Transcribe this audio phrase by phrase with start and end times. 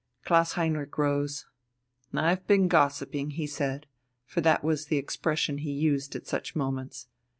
[0.25, 1.45] Klaus Heinrich rose.
[2.11, 3.85] "I've been gossiping," he said;
[4.25, 7.05] for that was the expression he used at such moments.